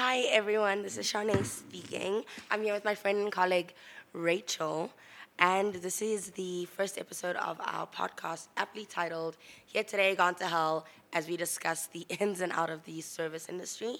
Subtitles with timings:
[0.00, 0.82] Hi, everyone.
[0.82, 2.22] This is Shanae speaking.
[2.52, 3.74] I'm here with my friend and colleague,
[4.12, 4.92] Rachel.
[5.40, 10.46] And this is the first episode of our podcast, aptly titled Here Today, Gone to
[10.46, 13.96] Hell, as we discuss the ins and out of the service industry.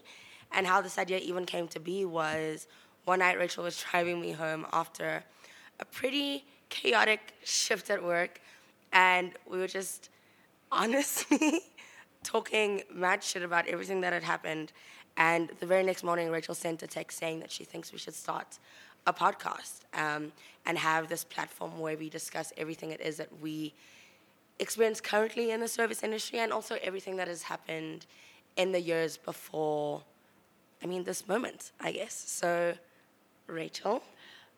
[0.53, 2.69] And how this idea even came to be was
[3.05, 5.25] one night Rachel was driving me home after
[5.80, 8.41] a pretty chaotic shift at work.
[8.93, 10.11] And we were just
[10.71, 11.62] honestly
[12.23, 14.73] talking mad shit about everything that had happened.
[15.19, 18.15] And the very next morning, Rachel sent a text saying that she thinks we should
[18.15, 18.59] start
[19.07, 20.33] a podcast um,
[20.65, 23.75] and have this platform where we discuss everything it is that we
[24.61, 28.07] experience currently in the service industry and also everything that has happened
[28.57, 30.03] in the years before,
[30.83, 32.15] I mean, this moment, I guess.
[32.15, 32.75] So,
[33.49, 34.03] Rachel.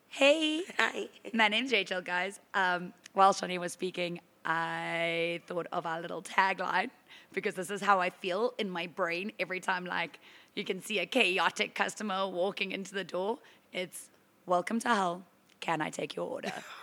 [0.09, 1.09] Hey, Hi.
[1.33, 2.39] my name's Rachel, guys.
[2.53, 6.91] Um, while Shanae was speaking, I thought of our little tagline
[7.33, 10.19] because this is how I feel in my brain every time, like,
[10.55, 13.39] you can see a chaotic customer walking into the door.
[13.73, 14.07] It's,
[14.47, 15.23] Welcome to hell.
[15.61, 16.53] Can I take your order?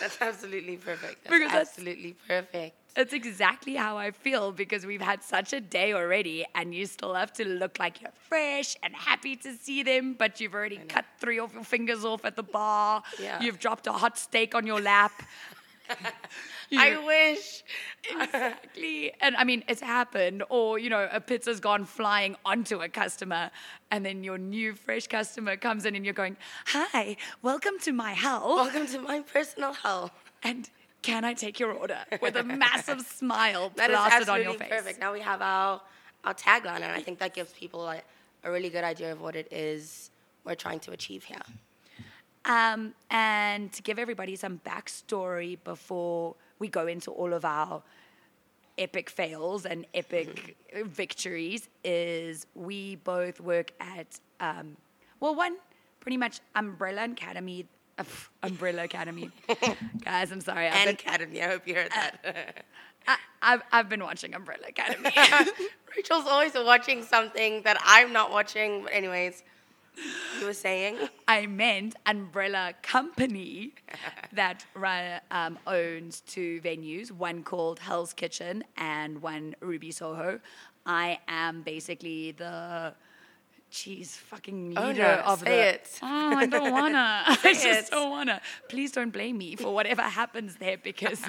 [0.00, 1.24] That's absolutely perfect.
[1.24, 2.76] That's Because that's- absolutely perfect.
[2.94, 7.12] That's exactly how I feel because we've had such a day already, and you still
[7.12, 11.04] have to look like you're fresh and happy to see them, but you've already cut
[11.18, 13.02] three of your fingers off at the bar.
[13.20, 13.42] Yeah.
[13.42, 15.12] You've dropped a hot steak on your lap.
[16.76, 17.62] I wish.
[18.10, 19.12] exactly.
[19.20, 20.42] And I mean, it's happened.
[20.48, 23.50] Or, you know, a pizza's gone flying onto a customer,
[23.90, 26.36] and then your new fresh customer comes in and you're going,
[26.66, 28.44] Hi, welcome to my house.
[28.56, 30.10] Welcome to my personal hell.
[30.42, 30.68] And
[31.02, 31.98] can I take your order?
[32.20, 34.68] With a massive smile That plastered on your face.
[34.68, 35.00] perfect.
[35.00, 35.80] Now we have our
[36.24, 38.04] our tagline, and I think that gives people like
[38.42, 40.10] a really good idea of what it is
[40.44, 41.42] we're trying to achieve here.
[42.44, 47.82] Um, and to give everybody some backstory before we go into all of our
[48.78, 54.76] epic fails and epic victories, is we both work at, um,
[55.20, 55.56] well, one
[56.00, 57.66] pretty much Umbrella Academy.
[57.98, 58.04] Uh,
[58.42, 59.30] Umbrella Academy.
[60.04, 60.68] Guys, I'm sorry.
[60.68, 62.64] I've And been, Academy, I hope you heard that.
[63.08, 65.10] I, I've, I've been watching Umbrella Academy.
[65.96, 68.82] Rachel's always watching something that I'm not watching.
[68.82, 69.42] But anyways,
[70.40, 70.96] you were saying
[71.26, 73.72] I meant Umbrella Company
[74.32, 80.40] that run, um, owns two venues, one called Hell's Kitchen and one Ruby Soho.
[80.84, 82.94] I am basically the
[83.70, 85.68] cheese fucking leader Owner, of say the.
[85.74, 85.98] it.
[86.02, 86.06] Oh,
[86.36, 87.22] I don't wanna.
[87.26, 87.90] I just it.
[87.90, 88.40] don't wanna.
[88.68, 91.22] Please don't blame me for whatever happens there because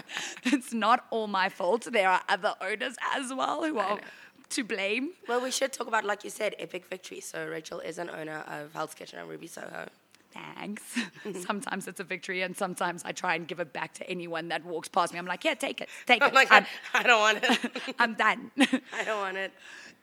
[0.44, 1.88] it's not all my fault.
[1.91, 4.00] There are other owners as well who are
[4.50, 5.12] to blame.
[5.28, 7.19] Well, we should talk about, like you said, epic victory.
[7.19, 9.88] So Rachel is an owner of Hell's Kitchen and Ruby Soho.
[10.34, 10.84] thanks.
[11.46, 14.63] sometimes it's a victory, and sometimes I try and give it back to anyone that
[14.66, 15.19] walks past me.
[15.19, 16.36] I'm like, yeah, take it, take I'm it.
[16.36, 17.72] like, I'm, I don't want it.
[18.00, 18.52] I'm done.
[18.94, 19.52] I don't want it.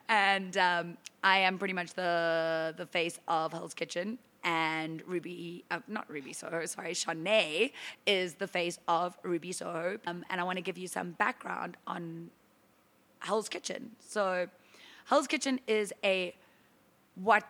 [0.09, 4.17] and um, I am pretty much the the face of Hell's Kitchen.
[4.43, 7.71] And Ruby, uh, not Ruby Soho, sorry, Shanae
[8.05, 9.97] is the face of Ruby Soho.
[10.05, 12.29] Um, and I want to give you some background on
[13.25, 13.91] Hell's Kitchen.
[13.99, 14.47] So,
[15.05, 16.35] Hell's Kitchen is a
[17.15, 17.43] what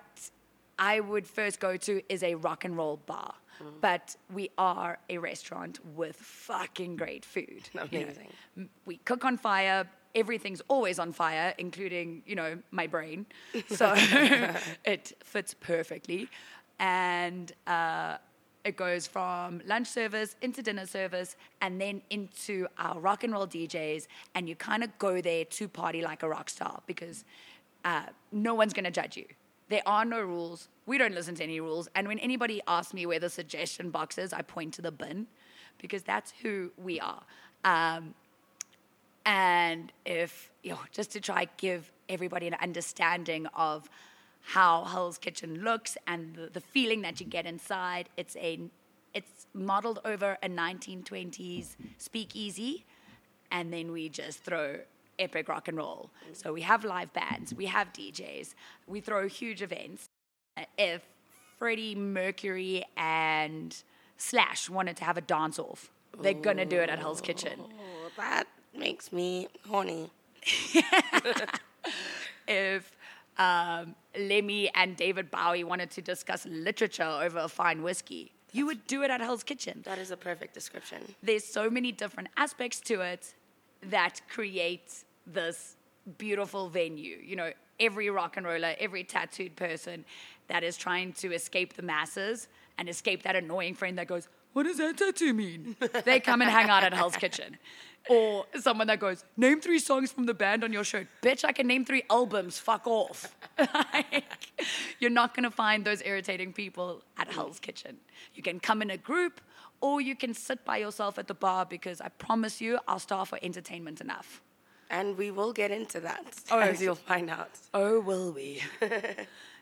[0.79, 3.33] I would first go to is a rock and roll bar.
[3.79, 7.69] But we are a restaurant with fucking great food.
[7.73, 7.87] you know.
[7.91, 8.69] Amazing.
[8.85, 9.87] We cook on fire.
[10.13, 13.25] Everything's always on fire, including, you know, my brain.
[13.69, 16.27] So it fits perfectly.
[16.79, 18.17] And uh,
[18.65, 23.45] it goes from lunch service into dinner service and then into our rock and roll
[23.47, 24.07] DJs.
[24.33, 27.23] And you kind of go there to party like a rock star because
[27.85, 29.25] uh, no one's going to judge you.
[29.69, 30.67] There are no rules.
[30.87, 31.87] We don't listen to any rules.
[31.95, 35.27] And when anybody asks me where the suggestion box is, I point to the bin
[35.79, 37.21] because that's who we are.
[37.63, 38.15] Um,
[39.27, 43.89] and if, you know, just to try give everybody an understanding of
[44.45, 48.59] how Hell's Kitchen looks and the, the feeling that you get inside, it's a
[49.13, 52.85] it's modeled over a 1920s speakeasy,
[53.49, 54.79] and then we just throw
[55.17, 56.09] epic rock and roll.
[56.33, 58.53] So we have live bands, we have DJs,
[58.87, 60.09] we throw huge events.
[60.77, 61.01] If
[61.57, 63.75] Freddie Mercury and
[64.17, 65.89] Slash wanted to have a dance off,
[66.21, 67.59] they're gonna do it at Hell's Kitchen.
[67.61, 68.47] Oh, that
[68.77, 70.09] makes me horny.
[72.47, 72.91] if
[73.37, 78.87] um, Lemmy and David Bowie wanted to discuss literature over a fine whiskey, you would
[78.87, 79.81] do it at Hell's Kitchen.
[79.85, 80.99] That is a perfect description.
[81.21, 83.33] There's so many different aspects to it
[83.89, 85.75] that create this
[86.17, 87.17] beautiful venue.
[87.23, 90.05] You know, every rock and roller, every tattooed person
[90.47, 94.63] that is trying to escape the masses and escape that annoying friend that goes, What
[94.63, 95.75] does that tattoo mean?
[96.05, 97.57] they come and hang out at Hell's Kitchen.
[98.07, 101.07] Or someone that goes, name three songs from the band on your shirt.
[101.23, 102.59] Bitch, I can name three albums.
[102.59, 103.35] Fuck off.
[103.57, 104.25] like,
[104.99, 107.97] you're not going to find those irritating people at Hell's Kitchen.
[108.35, 109.41] You can come in a group
[109.81, 113.33] or you can sit by yourself at the bar because I promise you, our staff
[113.33, 114.41] are entertainment enough.
[114.91, 117.49] And we will get into that, Oh, as you'll find out.
[117.73, 118.61] Oh, will we?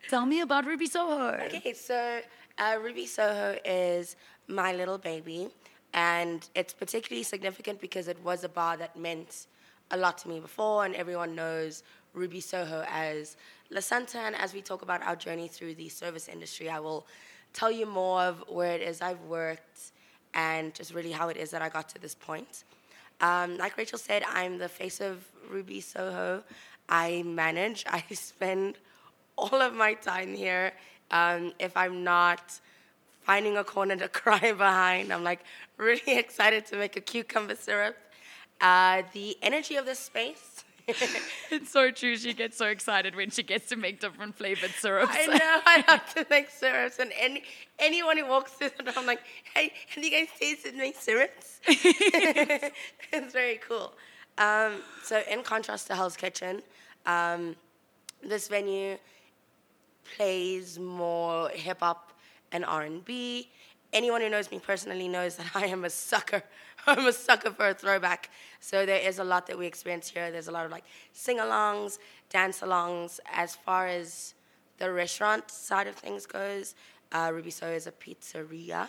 [0.09, 1.29] Tell me about Ruby Soho.
[1.45, 2.19] Okay, so
[2.57, 4.15] uh, Ruby Soho is
[4.47, 5.49] my little baby,
[5.93, 9.47] and it's particularly significant because it was a bar that meant
[9.91, 11.83] a lot to me before, and everyone knows
[12.13, 13.37] Ruby Soho as
[13.69, 14.19] La Santa.
[14.19, 17.05] And as we talk about our journey through the service industry, I will
[17.53, 19.91] tell you more of where it is I've worked
[20.33, 22.63] and just really how it is that I got to this point.
[23.21, 26.43] Um, like Rachel said, I'm the face of Ruby Soho.
[26.89, 28.75] I manage, I spend
[29.37, 30.73] all of my time here.
[31.11, 32.59] Um, if I'm not
[33.21, 35.41] finding a corner to cry behind, I'm like
[35.77, 37.97] really excited to make a cucumber syrup.
[38.61, 40.63] Uh, the energy of this space.
[41.51, 42.17] It's so true.
[42.17, 45.15] She gets so excited when she gets to make different flavored syrups.
[45.15, 47.43] I know I have to make syrups, and any
[47.79, 49.21] anyone who walks through the door, I'm like,
[49.53, 53.93] "Hey, have you guys tasted my syrups?" it's very cool.
[54.37, 56.63] Um, so, in contrast to Hell's Kitchen,
[57.05, 57.55] um,
[58.23, 58.97] this venue
[60.15, 62.11] plays more hip hop
[62.51, 63.49] and R and B.
[63.91, 66.43] Anyone who knows me personally knows that I am a sucker.
[66.87, 68.29] I'm a sucker for a throwback.
[68.59, 70.31] So there is a lot that we experience here.
[70.31, 70.83] There's a lot of like
[71.13, 73.19] sing-alongs, dance-alongs.
[73.31, 74.33] As far as
[74.77, 76.75] the restaurant side of things goes,
[77.11, 78.87] uh, Ruby So is a pizzeria.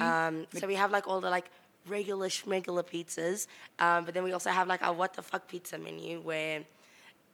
[0.00, 1.50] Um, so we have like all the like
[1.86, 3.46] regular schmegular pizzas,
[3.78, 6.64] um, but then we also have like our what the fuck pizza menu where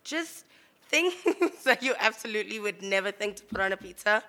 [0.05, 0.45] just
[0.89, 1.15] things
[1.65, 4.23] that you absolutely would never think to put on a pizza.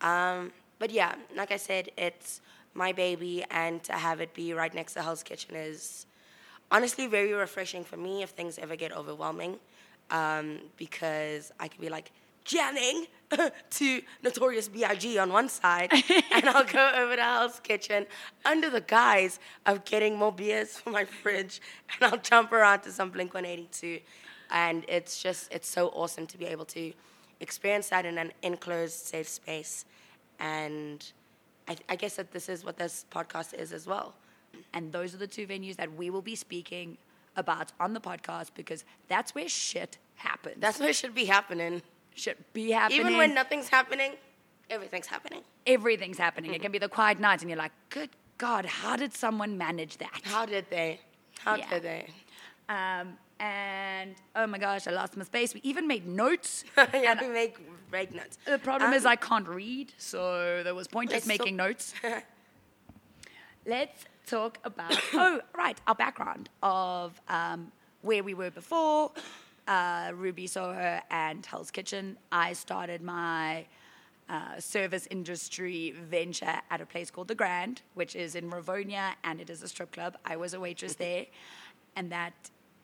[0.00, 2.40] Um, but yeah, like I said, it's
[2.74, 6.06] my baby, and to have it be right next to Hell's Kitchen is
[6.70, 9.58] honestly very refreshing for me if things ever get overwhelming,
[10.10, 12.10] um, because I can be like
[12.44, 13.06] jamming
[13.70, 15.18] to Notorious B.I.G.
[15.18, 15.92] on one side,
[16.32, 18.06] and I'll go over to Hell's Kitchen
[18.44, 21.60] under the guise of getting more beers for my fridge,
[21.94, 24.00] and I'll jump around to some Blink 182
[24.52, 26.92] and it's just it's so awesome to be able to
[27.40, 29.84] experience that in an enclosed safe space
[30.38, 31.12] and
[31.68, 34.14] I, I guess that this is what this podcast is as well
[34.74, 36.98] And those are the two venues that we will be speaking
[37.36, 40.56] about on the podcast because that's where shit happens.
[40.60, 41.82] that's what should be happening
[42.14, 43.00] should be happening.
[43.00, 44.12] even when nothing's happening
[44.70, 46.52] everything's happening everything's happening.
[46.54, 49.96] It can be the quiet night, and you're like, "Good God, how did someone manage
[49.98, 51.00] that?" how did they
[51.44, 51.70] how Yeah.
[51.70, 52.06] did they
[52.68, 55.52] Um, and oh my gosh, I lost my space.
[55.52, 56.64] We even made notes.
[56.76, 57.58] yeah, and we make
[57.90, 61.56] break notes the problem is Um, I can't read, so there was point just making
[61.56, 61.92] notes.
[63.66, 67.72] Let's talk about oh right, our background of um,
[68.02, 69.10] where we were before,
[69.66, 72.16] uh, Ruby Soho and Hell's Kitchen.
[72.30, 73.66] I started my
[74.28, 79.40] uh, service industry venture at a place called The Grand, which is in Rivonia, and
[79.40, 80.16] it is a strip club.
[80.24, 81.26] I was a waitress there,
[81.96, 82.34] and that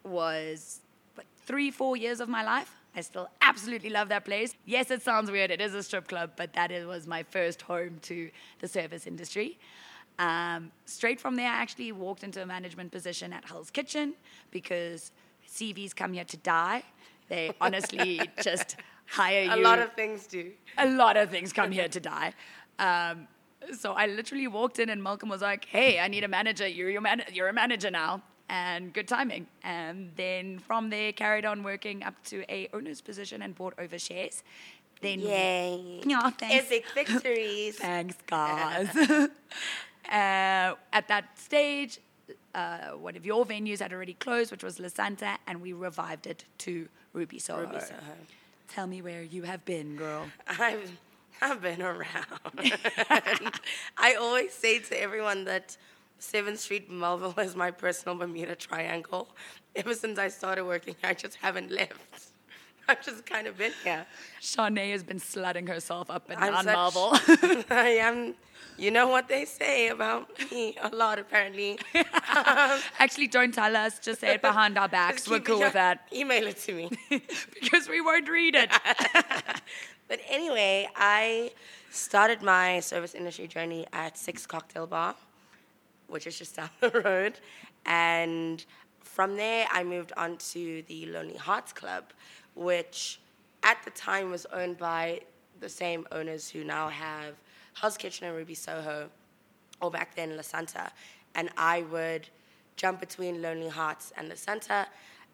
[0.09, 0.81] was
[1.15, 2.75] what, three, four years of my life.
[2.97, 4.55] I still absolutely love that place.
[4.65, 5.51] Yes, it sounds weird.
[5.51, 9.07] It is a strip club, but that is, was my first home to the service
[9.07, 9.59] industry.
[10.19, 14.15] Um, straight from there, I actually walked into a management position at Hell's Kitchen
[14.51, 15.13] because
[15.49, 16.83] CVs come here to die.
[17.29, 21.71] They honestly just hire you a lot of things do a lot of things come
[21.71, 22.35] here to die.
[22.79, 23.27] Um,
[23.79, 26.67] so I literally walked in and Malcolm was like, "Hey, I need a manager.
[26.67, 29.47] You're your man- You're a manager now." And good timing.
[29.63, 33.99] And then from there, carried on working up to a owner's position and bought over
[33.99, 34.43] shares.
[35.01, 36.67] Then yay Yeah, thanks.
[36.67, 38.89] epic victories Thanks, guys.
[38.97, 39.29] uh,
[40.11, 41.99] at that stage,
[42.55, 46.27] uh, one of your venues had already closed, which was La Santa, and we revived
[46.27, 47.61] it to Ruby Soho.
[47.61, 48.01] Ruby Soho.
[48.69, 50.27] Tell me where you have been, girl.
[50.49, 50.91] I've
[51.41, 52.07] I've been around.
[53.97, 55.77] I always say to everyone that
[56.19, 59.29] Seventh Street Melville is my personal Bermuda Triangle.
[59.77, 61.95] Ever since I started working, here, I just haven't left.
[62.89, 64.07] I've just kind of been here.
[64.41, 67.11] Shanae has been slutting herself up and I'm down such- Marvel.
[67.71, 68.35] I am.
[68.79, 71.79] You know what they say about me a lot, apparently.
[72.99, 73.99] Actually, don't tell us.
[73.99, 75.29] Just say it behind our backs.
[75.29, 76.91] We're cool with that Email it to me.
[77.61, 78.71] because we won't read it.
[80.09, 81.51] But anyway, I
[81.91, 85.15] started my service industry journey at Six Cocktail Bar,
[86.09, 87.39] which is just down the road.
[87.87, 88.65] And
[89.01, 92.05] from there, I moved on to the Lonely Hearts Club,
[92.55, 93.21] which
[93.63, 95.21] at the time was owned by
[95.61, 97.35] the same owners who now have
[97.75, 99.09] Hell's Kitchen and Ruby Soho,
[99.81, 100.91] or back then La Santa.
[101.35, 102.29] And I would
[102.77, 104.87] jump between Lonely Hearts and the Center,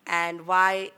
[0.06, 0.90] and why,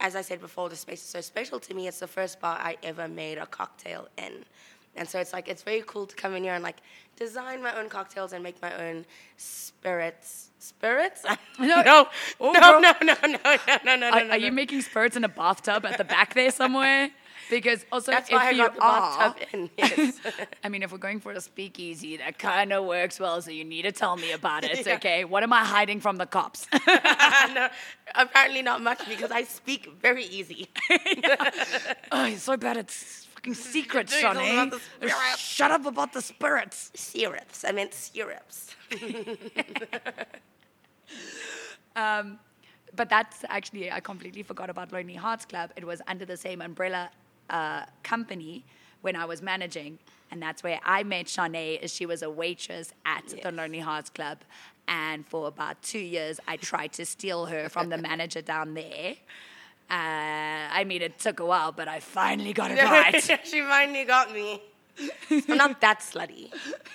[0.00, 1.88] as I said before, the space is so special to me.
[1.88, 4.44] It's the first bar I ever made a cocktail in.
[4.96, 6.78] And so it's like it's very cool to come in here and like
[7.16, 9.04] design my own cocktails and make my own
[9.36, 10.50] spirits.
[10.58, 11.24] Spirits?
[11.58, 11.82] No.
[11.82, 12.08] no,
[12.40, 14.10] Oh, no, no, no, no, no, no, no, no.
[14.10, 17.10] Are, no, are you making spirits in a bathtub at the back there somewhere?
[17.48, 19.70] Because also, That's if why I you got the are, bathtub in.
[19.78, 20.20] Yes.
[20.62, 23.40] I mean, if we're going for a speakeasy, that kind of works well.
[23.42, 24.94] So you need to tell me about it, Yeah.
[24.96, 25.24] okay?
[25.24, 26.66] What am I hiding from the cops?
[26.86, 27.68] no,
[28.14, 30.68] apparently not much because I speak very easy.
[32.12, 34.52] oh, you're so bad at fucking secrets, Doing all Shanae.
[34.52, 35.38] about the spirits.
[35.38, 36.90] Shut up about the spirits.
[36.94, 37.64] syrups.
[37.64, 38.74] I meant syrups.
[41.96, 42.38] Um,
[42.96, 45.70] but that's actually, I completely forgot about Lonely Hearts Club.
[45.76, 47.10] It was under the same umbrella
[47.50, 48.64] uh, company
[49.02, 49.98] when I was managing.
[50.30, 53.52] And that's where I met Shanae, as she was a waitress at the Yes.
[53.52, 54.38] Lonely Hearts Club.
[54.86, 59.14] And for about two years, I tried to steal her from the manager down there.
[59.90, 59.94] Uh,
[60.72, 63.40] I mean, it took a while, but I finally got it right.
[63.44, 64.62] she finally got me.
[65.48, 66.52] I'm not that slutty.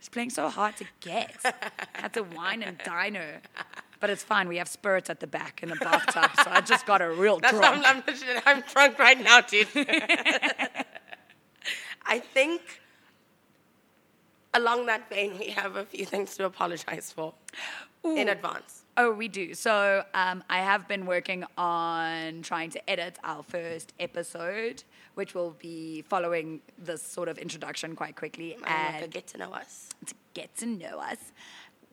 [0.00, 1.34] She's playing so hard to get.
[1.44, 1.52] I
[1.94, 3.40] had to wine and dine her.
[4.00, 4.48] But it's fine.
[4.48, 7.38] We have spirits at the back in the bathtub, so I just got a real
[7.42, 7.84] That's drunk.
[7.86, 9.68] I'm, I'm, I'm drunk right now, dude.
[12.06, 12.60] I think
[14.52, 17.34] along that vein, we have a few things to apologize for
[18.04, 18.82] in advance.
[18.96, 19.54] Oh, we do.
[19.54, 24.84] So um, I have been working on trying to edit our first episode,
[25.14, 28.54] which will be following this sort of introduction quite quickly.
[28.66, 29.88] And And get to know us.
[30.06, 31.32] to get to know us,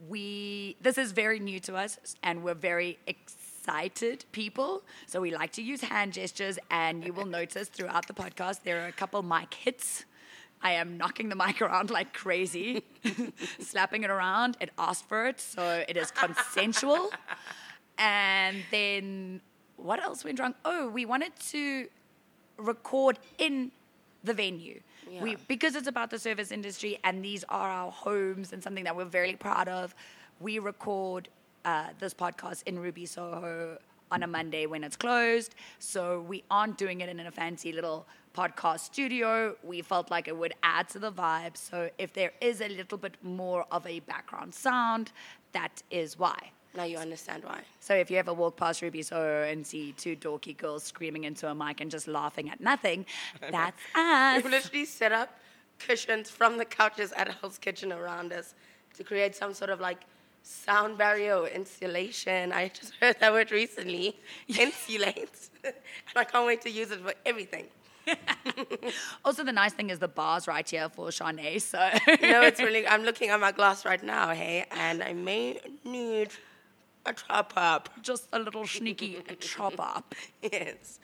[0.10, 4.84] we this is very new to us, and we're very excited people.
[5.08, 8.84] So we like to use hand gestures, and you will notice throughout the podcast there
[8.84, 10.05] are a couple mic hits.
[10.63, 12.84] I am knocking the mic around like crazy,
[13.60, 14.58] slapping it around.
[14.60, 17.10] It asked for it, so it is consensual.
[17.98, 19.41] And then
[19.77, 20.55] what else went wrong?
[20.65, 21.88] Oh, we wanted to
[22.58, 23.72] record in
[24.24, 24.81] the venue.
[25.20, 28.96] We because it's about the service industry and these are our homes and something that
[28.96, 29.94] we're very proud of.
[30.39, 31.27] We record
[31.65, 33.77] uh, this podcast in Ruby Soho
[34.12, 35.56] on a Monday when it's closed.
[35.80, 39.56] So we aren't doing it in a fancy little podcast studio.
[39.63, 41.58] We felt like it would add to the vibe.
[41.58, 45.12] So if there is a little bit more of a background sound,
[45.53, 46.51] that is why.
[46.75, 47.61] Now you understand why.
[47.81, 51.49] So if you ever walk past Ruby Soho and see two dorky girls screaming into
[51.49, 53.05] a mic and just laughing at nothing,
[53.51, 54.43] that's us.
[54.43, 55.37] We've literally set up
[55.79, 58.53] cushions from the couches at Hell's Kitchen around us
[58.97, 60.01] to create some sort of like
[60.43, 62.51] sound barrier or insulation.
[62.53, 64.15] I just heard that word recently.
[64.47, 65.49] Insulate.
[65.63, 65.73] and
[66.15, 67.65] I can't wait to use it for everything.
[69.23, 71.61] Also, the nice thing is the bar's right here for Shanae.
[71.61, 71.77] So
[72.21, 72.87] No, it's really.
[72.87, 76.29] I'm looking at my glass right now, hey, and I may need
[77.05, 77.89] a chop up.
[78.01, 80.15] just a little sneaky chop up.
[80.41, 81.00] yes.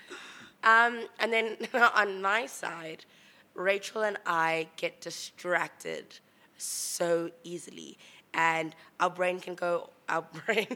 [0.64, 1.58] Um, and then
[1.96, 3.06] on my side,
[3.54, 6.20] Rachel and I get distracted
[6.58, 7.98] so easily,
[8.34, 9.90] and our brain can go.
[10.10, 10.68] Our brain.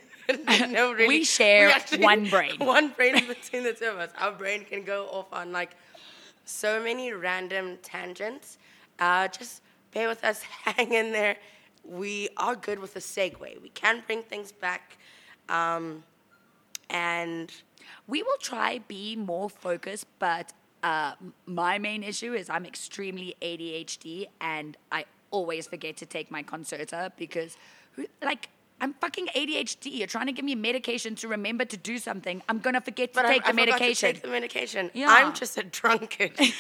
[0.72, 1.08] no, really.
[1.08, 2.58] We share actually- one brain.
[2.60, 4.10] One brain between the two of us.
[4.20, 5.72] Our brain can go off on like
[6.44, 8.58] so many random tangents.
[9.00, 9.62] Uh, just
[9.94, 10.42] bear with us.
[10.66, 11.38] Hang in there.
[11.84, 13.62] We are good with a segue.
[13.62, 14.98] We can bring things back.
[15.50, 16.04] Um,
[16.90, 17.52] and
[18.08, 21.14] We will try be more focused, but uh,
[21.46, 27.12] my main issue is I'm extremely ADHD and I always forget to take my concerta
[27.18, 27.56] because,
[28.22, 28.50] like,
[28.82, 29.98] I'm fucking ADHD.
[30.00, 32.42] You're trying to give me medication to remember to do something.
[32.50, 34.90] I'm gonna forget to But I- take I, the forgot to take the medication.
[34.94, 35.08] Yeah.
[35.10, 36.32] I'm just a drunkard.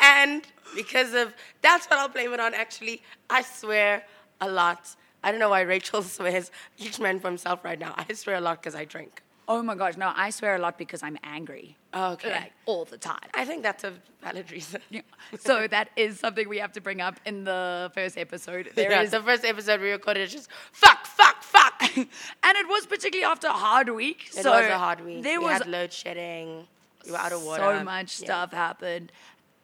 [0.00, 0.42] and
[0.74, 2.54] because of that's what I'll blame it on.
[2.54, 4.04] Actually, I swear
[4.40, 4.94] a lot.
[5.22, 6.50] I don't know why Rachel swears.
[6.78, 7.94] Each man for himself right now.
[7.96, 9.22] I swear a lot because I drink.
[9.46, 11.76] oh my gosh, no, I swear a lot because I'm angry.
[11.92, 12.30] Oh, okay.
[12.30, 13.28] Like, all the time.
[13.34, 14.80] I think that's a valid reason.
[14.90, 15.02] Yeah.
[15.38, 18.70] So that is something we have to bring up in the first episode.
[18.74, 21.74] There yeah, is, the first episode we recorded is just fuck, fuck, fuck.
[21.96, 24.28] and it was particularly after a hard week.
[24.30, 25.22] so it was a hard week.
[25.22, 26.66] There we was had load shedding.
[27.04, 27.62] We were out of water.
[27.78, 28.24] so much Yeah.
[28.26, 29.12] stuff happened.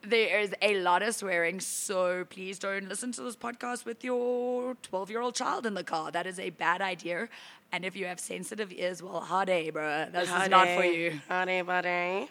[0.03, 4.75] There is a lot of swearing, so please don't listen to this podcast with your
[4.83, 6.11] 12 year old child in the car.
[6.11, 7.29] That is a bad idea.
[7.71, 10.07] And if you have sensitive ears, well, hard bro.
[10.11, 11.21] This is not for you.
[11.29, 12.29] Howdy, buddy.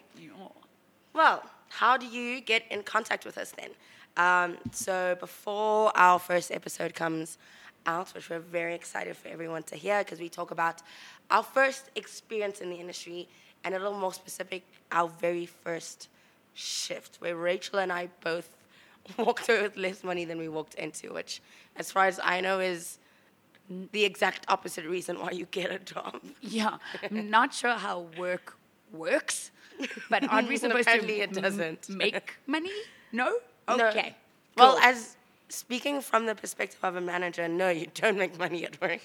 [1.14, 3.70] Well, how do you get in contact with us then?
[4.18, 7.38] Um, so before our first episode comes
[7.86, 10.82] out, which we're very excited for everyone to hear, because we talk about
[11.30, 13.28] our first experience in the industry
[13.64, 16.10] and a little more specific, our very first
[16.54, 18.50] shift, where Rachel and I both
[19.18, 21.42] walked away with less money than we walked into, which,
[21.76, 22.98] as far as I know, is
[23.92, 26.22] the exact opposite reason why you get a job.
[26.42, 28.58] Yeah, I'm not sure how work
[28.92, 29.52] works,
[30.10, 31.88] but aren't we supposed Apparently to it doesn't.
[31.90, 32.72] make money?
[33.12, 33.36] No.
[33.68, 33.88] No.
[33.90, 34.16] Okay.
[34.58, 34.82] Well, Cool.
[34.82, 35.16] as
[35.50, 39.00] speaking from the perspective of a manager, no, you don't make money at work.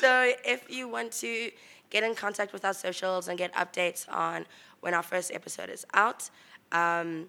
[0.00, 1.50] so if you want to
[1.92, 4.46] get in contact with our socials and get updates on
[4.80, 6.30] when our first episode is out,
[6.72, 7.28] um,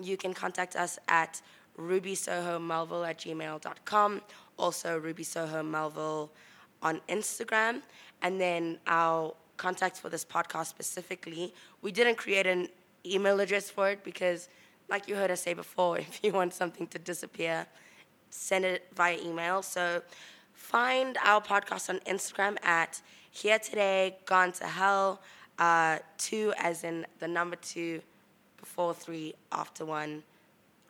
[0.00, 1.40] you can contact us at
[1.78, 4.20] rubysohomelville at gmail.com,
[4.58, 6.30] also Ruby Soho Melville
[6.82, 7.80] on Instagram.
[8.20, 12.68] And then our contacts for this podcast specifically, we didn't create an
[13.04, 14.50] email address for it because,
[14.90, 17.66] like you heard us say before, if you want something to disappear,
[18.28, 19.62] send it via email.
[19.62, 20.02] So
[20.52, 23.00] find our podcast on Instagram at
[23.36, 25.20] Here Today, Gone to Hell,
[25.58, 28.00] uh, two as in the number two,
[28.58, 30.22] before three, after one.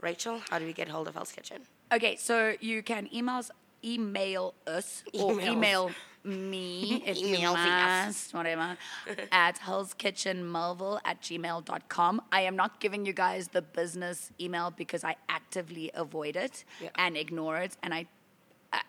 [0.00, 1.62] Rachel, how do we get hold of Hell's Kitchen?
[1.92, 3.50] Okay, so you can email us,
[3.84, 5.48] email us or Emails.
[5.52, 5.90] email
[6.22, 8.06] me if you Email us.
[8.06, 8.76] must, whatever,
[9.32, 12.22] at hellskitchenmelville at gmail.com.
[12.30, 16.90] I am not giving you guys the business email because I actively avoid it Yeah.
[16.96, 17.76] and ignore it.
[17.82, 18.06] And I-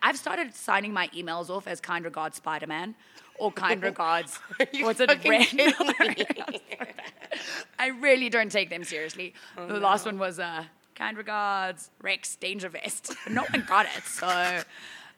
[0.02, 2.94] I've started signing my emails off as kind regards Spider Man
[3.38, 4.38] or kind regards,
[4.80, 5.44] what's it, fucking Ren?
[5.44, 5.74] kidding
[6.16, 6.26] me?
[7.78, 9.34] I really don't take them seriously.
[9.56, 13.14] the last one was uh, kind regards Rex Dangervest.
[13.30, 14.62] No one got it, so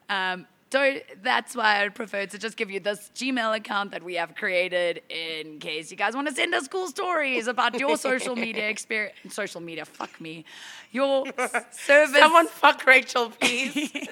[0.09, 1.01] um, don't.
[1.23, 5.01] That's why I prefer to just give you this Gmail account that we have created
[5.09, 9.33] in case you guys want to send us cool stories about your social media experience.
[9.33, 10.45] Social media, fuck me.
[10.91, 11.25] Your
[11.71, 12.17] service.
[12.19, 14.07] Someone fuck Rachel, please.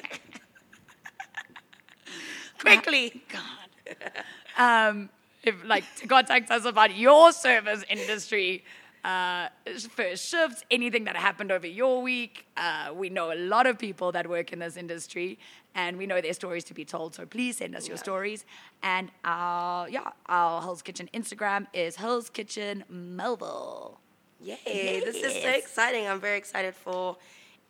[2.60, 3.24] Quickly.
[3.32, 3.96] God.
[4.58, 5.10] Um,
[5.42, 8.66] if like to contact us about your service industry
[9.04, 9.48] uh,
[9.90, 12.46] first shifts, anything that happened over your week.
[12.58, 15.40] Uh, we know a lot of people that work in this industry,
[15.76, 17.16] and we know their stories to be told.
[17.16, 18.46] So please send us your stories.
[18.84, 24.00] And our yeah, our Hell's Kitchen Instagram is Hell's Kitchen Melville.
[24.42, 26.08] Yay, this is so exciting.
[26.08, 27.18] I'm very excited for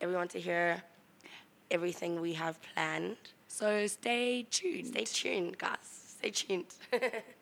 [0.00, 0.82] everyone to hear
[1.70, 3.16] everything we have planned.
[3.50, 4.86] So stay tuned.
[4.86, 5.76] Stay tuned, guys.
[5.82, 6.72] Stay tuned.